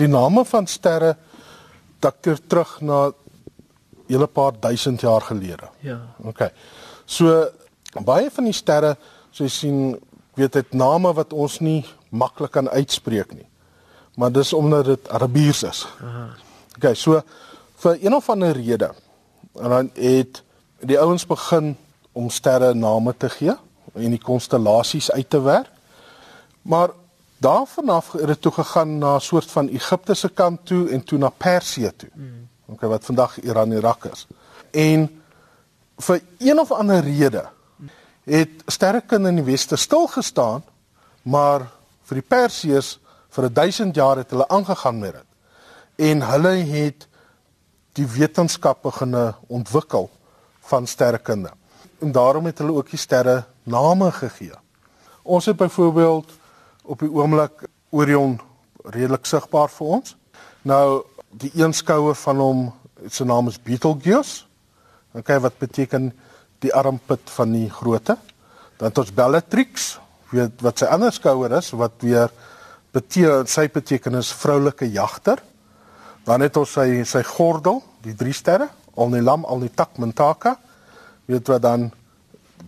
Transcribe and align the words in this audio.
Die 0.00 0.08
name 0.08 0.44
van 0.48 0.68
sterre 0.70 1.14
dateer 2.00 2.40
terug 2.48 2.78
na 2.80 3.10
hele 4.08 4.26
paar 4.26 4.56
duisend 4.60 5.00
jaar 5.04 5.22
gelede. 5.28 5.68
Ja. 5.84 6.00
OK. 6.24 6.48
So 7.04 7.44
baie 8.06 8.30
van 8.32 8.48
die 8.48 8.56
sterre, 8.56 8.94
so 9.30 9.44
jy 9.44 9.52
sien, 9.52 9.80
weet 10.38 10.56
dit 10.56 10.74
name 10.78 11.12
wat 11.14 11.34
ons 11.36 11.58
nie 11.60 11.82
maklik 12.10 12.54
kan 12.56 12.70
uitspreek 12.70 13.34
nie. 13.36 13.46
Maar 14.18 14.32
dis 14.34 14.52
omdat 14.56 14.84
dit 14.84 15.10
Arabies 15.12 15.62
is. 15.68 15.84
Aha. 16.02 16.26
OK, 16.76 16.94
so 16.96 17.20
vir 17.82 17.98
een 18.00 18.14
of 18.14 18.28
ander 18.30 18.56
rede 18.56 18.90
en 19.60 19.70
dan 19.70 19.90
het 19.94 20.42
die 20.86 20.98
ouens 21.00 21.26
begin 21.26 21.74
om 22.12 22.30
sterre 22.30 22.72
name 22.74 23.14
te 23.16 23.28
gee 23.30 23.54
en 23.94 24.14
die 24.14 24.22
konstellasies 24.22 25.10
uit 25.12 25.30
te 25.30 25.40
werk. 25.42 25.68
Maar 26.62 26.94
daarvan 27.40 27.88
af 27.88 28.12
het 28.12 28.26
dit 28.26 28.40
toe 28.40 28.52
gegaan 28.52 28.98
na 28.98 29.14
'n 29.14 29.20
soort 29.20 29.50
van 29.50 29.68
Egipte 29.68 30.14
se 30.14 30.28
kant 30.28 30.66
toe 30.66 30.88
en 30.88 31.04
toe 31.04 31.18
na 31.18 31.28
Persië 31.28 31.92
toe. 31.96 32.08
Mm. 32.14 32.48
OK, 32.66 32.80
wat 32.80 33.04
vandag 33.04 33.40
Iran 33.40 33.70
en 33.70 33.76
Irak 33.76 34.04
is. 34.04 34.26
En 34.70 35.22
vir 35.96 36.20
een 36.38 36.58
of 36.58 36.72
ander 36.72 37.00
rede 37.00 37.48
het 38.24 38.50
sterrekunde 38.66 39.28
in 39.28 39.34
die 39.34 39.44
weste 39.44 39.76
stil 39.76 40.06
gestaan, 40.06 40.62
maar 41.22 41.70
vir 42.02 42.20
die 42.20 42.28
Persiërs 42.28 42.98
vir 43.30 43.52
1000 43.52 43.94
jaar 43.94 44.16
het 44.16 44.30
hulle 44.30 44.48
aangegaan 44.48 44.98
met 44.98 45.12
dit. 45.12 45.28
En 45.96 46.22
hulle 46.22 46.48
het 46.48 47.08
die 47.92 48.06
wetenskap 48.06 48.82
begine 48.82 49.34
ontwikkel 49.46 50.10
van 50.60 50.86
sterrekunde. 50.86 51.50
En 51.98 52.12
daarom 52.12 52.44
het 52.44 52.58
hulle 52.58 52.72
ook 52.72 52.90
die 52.90 52.98
sterre 52.98 53.44
name 53.62 54.12
gegee. 54.12 54.54
Ons 55.22 55.46
het 55.46 55.56
byvoorbeeld 55.56 56.39
op 56.90 57.02
die 57.04 57.10
oomblik 57.14 57.66
Orion 57.94 58.38
redelik 58.90 59.28
sigbaar 59.28 59.70
vir 59.70 59.94
ons. 59.98 60.14
Nou 60.66 61.02
die 61.30 61.52
een 61.54 61.74
skouer 61.76 62.16
van 62.18 62.42
hom, 62.42 62.62
sy 63.06 63.26
naam 63.28 63.50
is 63.50 63.60
Betelgeuse. 63.62 64.46
Dan 65.14 65.26
kyk 65.26 65.42
wat 65.46 65.58
beteken 65.62 66.10
die 66.62 66.72
armpit 66.74 67.30
van 67.36 67.54
die 67.54 67.68
grootte. 67.70 68.16
Dan 68.80 68.94
ons 68.98 69.12
Bellatrix, 69.14 69.92
weet 70.30 70.62
wat 70.64 70.82
sy 70.82 70.88
ander 70.90 71.14
skouer 71.14 71.52
is 71.58 71.72
wat 71.74 72.02
weer 72.02 72.30
beteken 72.94 73.46
sy 73.50 73.68
betekenis 73.70 74.32
vroulike 74.34 74.88
jagter. 74.90 75.42
Dan 76.26 76.42
het 76.42 76.58
ons 76.58 76.74
sy 76.74 77.02
sy 77.06 77.22
gordel, 77.26 77.80
die 78.02 78.16
drie 78.18 78.34
sterre, 78.34 78.68
Alnilam, 78.98 79.46
Alnitak, 79.46 79.96
Mintaka. 80.02 80.56
Weet 81.30 81.48
wat 81.50 81.62
dan 81.62 81.90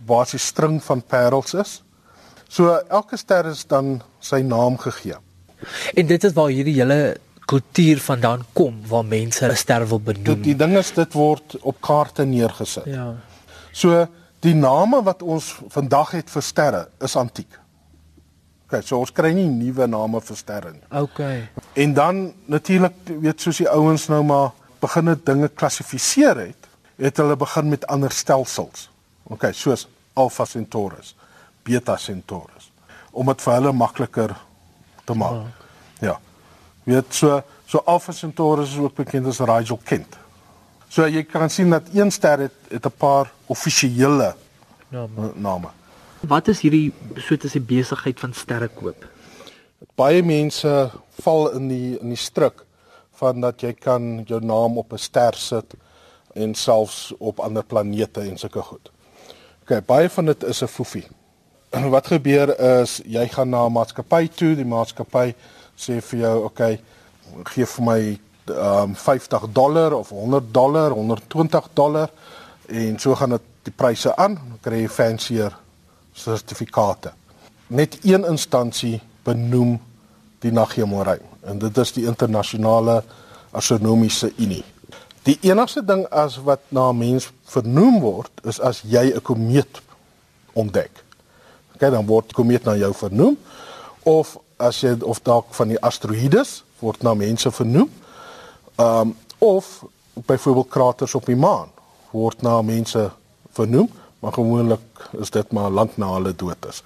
basies 0.07 0.47
string 0.51 0.79
van 0.83 1.03
parels 1.03 1.53
is. 1.59 1.81
So 2.53 2.75
elke 2.89 3.17
ster 3.17 3.47
is 3.49 3.63
dan 3.65 3.95
sy 4.21 4.43
naam 4.45 4.77
gegee. 4.77 5.17
En 5.97 6.07
dit 6.09 6.23
is 6.27 6.33
waar 6.37 6.51
hierdie 6.53 6.75
hele 6.77 7.15
kultuur 7.49 8.01
vandaan 8.03 8.43
kom 8.53 8.75
waar 8.87 9.05
mense 9.05 9.45
'n 9.47 9.55
ster 9.55 9.87
wil 9.87 10.01
Dit 10.03 10.23
benoem. 10.23 10.41
die 10.41 10.55
ding 10.55 10.77
is 10.77 10.91
dit 10.91 11.13
word 11.13 11.57
op 11.61 11.81
kaarte 11.81 12.25
neergesit. 12.25 12.85
Ja. 12.85 13.15
So 13.71 14.07
die 14.39 14.53
name 14.53 15.03
wat 15.03 15.21
ons 15.21 15.55
vandag 15.69 16.11
het 16.11 16.29
vir 16.29 16.41
sterre 16.41 16.87
is 17.01 17.15
antiek. 17.15 17.59
OK, 18.67 18.83
so 18.83 18.99
ons 18.99 19.11
kry 19.11 19.33
nie 19.33 19.47
nuwe 19.47 19.87
name 19.87 20.21
vir 20.21 20.37
sterre 20.37 20.71
nie. 20.71 21.01
Okay. 21.01 21.49
En 21.73 21.93
dan 21.93 22.33
natuurlik 22.45 22.93
weet 23.05 23.41
soos 23.41 23.57
die 23.57 23.69
ouens 23.69 24.07
nou 24.07 24.23
maar 24.23 24.51
begin 24.81 25.07
het 25.07 25.25
dinge 25.25 25.47
klassifiseer 25.47 26.37
het, 26.37 26.67
het 26.97 27.17
hulle 27.17 27.35
begin 27.35 27.69
met 27.69 27.87
ander 27.87 28.11
stelsels. 28.11 28.89
OK, 29.23 29.45
soos 29.53 29.87
Alpha 30.13 30.45
Centaurus, 30.45 31.15
Beta 31.63 31.97
Centaurus 31.97 32.71
om 33.11 33.25
dit 33.25 33.41
vir 33.41 33.53
hulle 33.53 33.71
makliker 33.71 34.35
te 35.05 35.13
maak. 35.13 35.45
Ja. 36.01 36.19
Weet 36.83 37.13
so 37.13 37.41
so 37.65 37.81
Alpha 37.85 38.11
Centaurus 38.11 38.71
is 38.73 38.77
ook 38.77 38.95
bekend 38.95 39.27
as 39.27 39.39
Rigel 39.39 39.79
Kent. 39.83 40.17
So 40.89 41.07
jy 41.07 41.23
kan 41.23 41.49
sien 41.49 41.69
dat 41.69 41.83
een 41.93 42.11
ster 42.11 42.39
het 42.39 42.53
het 42.69 42.85
'n 42.85 42.97
paar 42.97 43.31
offisiële 43.47 44.35
Ja. 44.89 45.07
uh, 45.17 45.33
name. 45.35 45.67
Wat 46.21 46.47
is 46.47 46.61
hierdie 46.61 46.93
so 47.17 47.35
te 47.35 47.47
sê 47.47 47.59
besigheid 47.65 48.19
van 48.19 48.33
sterre 48.33 48.67
koop? 48.67 49.05
Baie 49.95 50.23
mense 50.23 50.91
val 51.21 51.51
in 51.51 51.67
die 51.67 51.99
in 51.99 52.09
die 52.09 52.17
struik 52.17 52.65
van 53.13 53.41
dat 53.41 53.61
jy 53.61 53.73
kan 53.73 54.23
jou 54.25 54.39
naam 54.41 54.77
op 54.77 54.93
'n 54.93 54.97
ster 54.97 55.33
sit 55.33 55.73
en 56.33 56.55
selfs 56.55 57.13
op 57.19 57.39
ander 57.39 57.63
planete 57.63 58.21
en 58.21 58.37
sulke 58.37 58.61
goed. 58.61 58.91
OK, 59.61 59.85
baie 59.85 60.09
van 60.09 60.25
dit 60.25 60.43
is 60.43 60.61
'n 60.63 60.67
foefie. 60.67 61.07
Wat 61.73 62.07
gebeur 62.07 62.51
is 62.81 62.99
jy 63.09 63.23
gaan 63.33 63.49
na 63.49 63.65
'n 63.65 63.71
maatskappy 63.73 64.27
toe, 64.27 64.55
die 64.55 64.65
maatskappy 64.65 65.33
sê 65.75 66.01
vir 66.01 66.19
jou, 66.19 66.43
OK, 66.45 66.61
gee 67.49 67.65
vir 67.65 67.83
my 67.83 68.19
um 68.45 68.95
50 68.95 69.47
dollar 69.51 69.93
of 69.93 70.09
100 70.09 70.53
dollar, 70.53 70.91
120 70.91 71.69
dollar 71.73 72.09
en 72.67 72.99
so 72.99 73.15
gaan 73.15 73.29
dit 73.29 73.41
die 73.63 73.73
pryse 73.75 74.15
aan, 74.15 74.35
dan 74.35 74.59
kry 74.61 74.81
jy 74.81 74.89
fancier 74.89 75.55
sertifikate. 76.13 77.11
Net 77.67 77.97
een 78.03 78.25
instansie 78.25 79.01
benoem 79.23 79.79
die 80.39 80.51
naghemelruim 80.51 81.25
en 81.41 81.59
dit 81.59 81.77
is 81.77 81.91
die 81.91 82.05
internasionale 82.05 83.03
astronomiese 83.51 84.33
unie. 84.37 84.63
Die 85.23 85.39
enigste 85.41 85.81
ding 85.85 86.05
as 86.11 86.37
wat 86.37 86.61
na 86.69 86.91
mens 86.91 87.31
vernoem 87.45 87.99
word 87.99 88.31
is 88.45 88.59
as 88.59 88.83
jy 88.85 89.09
'n 89.15 89.21
komeet 89.21 89.81
ontdek. 90.53 91.03
Okay, 91.83 91.97
dan 91.97 92.05
word 92.07 92.29
die 92.31 92.37
komeet 92.37 92.63
na 92.63 92.77
jou 92.79 92.93
vernoem 92.95 93.33
of 94.07 94.37
as 94.55 94.77
jy 94.79 94.93
of 95.03 95.17
dalk 95.19 95.49
van 95.51 95.73
die 95.73 95.79
asteroïdes 95.83 96.61
word 96.79 97.01
na 97.03 97.11
mense 97.11 97.51
vernoem. 97.51 97.89
Um 98.79 99.11
of 99.43 99.81
byvoorbeeld 100.15 100.69
kraters 100.71 101.15
op 101.19 101.27
die 101.27 101.35
maan 101.35 101.67
word 102.13 102.39
na 102.39 102.61
mense 102.63 103.03
vernoem, 103.51 103.91
maar 104.23 104.37
gewoonlik 104.39 105.03
is 105.19 105.33
dit 105.35 105.51
maar 105.51 105.75
lank 105.75 105.99
na 105.99 106.13
hulle 106.13 106.31
dood 106.31 106.69
is. 106.71 106.79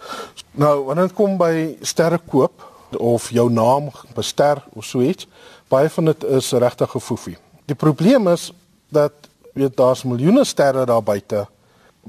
Nou, 0.57 0.87
wanneer 0.89 1.11
dit 1.11 1.17
kom 1.21 1.37
by 1.37 1.77
sterre 1.85 2.17
koop 2.17 2.65
of 2.97 3.29
jou 3.29 3.51
naam 3.53 3.93
bester 4.17 4.65
of 4.73 4.89
so 4.89 5.05
iets, 5.05 5.29
baie 5.69 5.93
van 5.93 6.09
dit 6.09 6.29
is 6.41 6.51
regtig 6.57 6.89
gefoefie. 6.97 7.37
Die 7.69 7.77
probleem 7.77 8.33
is 8.33 8.49
dat 8.89 9.29
weet 9.53 9.77
daar's 9.77 10.07
miljoene 10.09 10.41
sterre 10.41 10.89
daar 10.89 11.05
buite. 11.05 11.45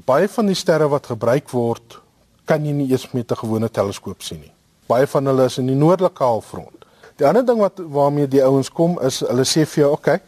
Baie 0.09 0.29
van 0.33 0.49
die 0.49 0.57
sterre 0.57 0.89
wat 0.89 1.13
gebruik 1.13 1.53
word, 1.53 2.01
kan 2.49 2.65
jy 2.65 2.73
nie 2.73 2.91
eens 2.91 3.11
met 3.13 3.31
'n 3.31 3.41
gewone 3.45 3.69
teleskoop 3.69 4.23
sien 4.23 4.41
nie. 4.41 4.53
Baie 4.89 5.07
van 5.07 5.27
hulle 5.27 5.45
is 5.45 5.59
in 5.59 5.67
die 5.67 5.77
noordelike 5.77 6.25
halfrond. 6.25 6.85
Die 7.17 7.27
ander 7.27 7.45
ding 7.45 7.59
wat 7.59 7.79
waarmee 7.79 8.29
die 8.29 8.45
ouens 8.45 8.71
kom 8.71 8.99
is 9.03 9.21
hulle 9.21 9.45
sê 9.45 9.67
vir 9.67 9.85
jou, 9.85 9.93
"Oké, 9.93 10.11
okay, 10.11 10.21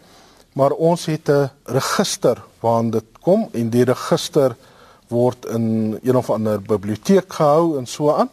maar 0.54 0.70
ons 0.70 1.06
het 1.06 1.28
'n 1.28 1.50
register 1.64 2.42
waarin 2.60 2.90
dit 2.90 3.04
kom 3.20 3.48
en 3.52 3.70
die 3.70 3.84
register 3.84 4.56
word 5.08 5.44
in 5.44 5.98
een 6.02 6.16
of 6.16 6.30
ander 6.30 6.60
biblioteek 6.62 7.32
gehou 7.32 7.78
en 7.78 7.86
so 7.86 8.12
aan. 8.14 8.30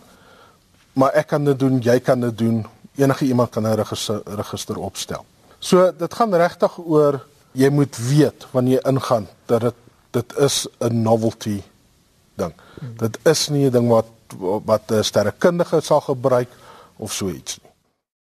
Maar 0.93 1.11
ek 1.21 1.27
kan 1.27 1.45
dit 1.45 1.59
doen, 1.59 1.79
jy 1.81 1.99
kan 1.99 2.21
dit 2.21 2.37
doen, 2.37 2.65
enige 2.97 3.25
iemand 3.25 3.49
kan 3.49 3.63
'n 3.63 3.75
register, 3.75 4.21
register 4.25 4.77
opstel. 4.77 5.25
So 5.59 5.91
dit 5.91 6.13
gaan 6.13 6.33
regtig 6.33 6.77
oor 6.77 7.25
jy 7.51 7.69
moet 7.69 7.97
weet 7.97 8.47
wanneer 8.51 8.81
jy 8.81 8.89
ingaan 8.89 9.27
dat 9.45 9.61
dit 9.61 9.75
dit 10.11 10.37
is 10.37 10.67
'n 10.79 11.01
novelty 11.01 11.61
ding. 12.37 12.53
Dit 12.97 13.17
is 13.23 13.47
nie 13.49 13.65
'n 13.67 13.71
ding 13.71 13.89
wat 13.89 14.09
wat 14.65 14.91
'n 14.91 15.03
sterrekundige 15.03 15.81
sal 15.81 16.01
gebruik 16.01 16.49
of 16.97 17.11
so 17.13 17.29
iets 17.29 17.59
nie. 17.61 17.66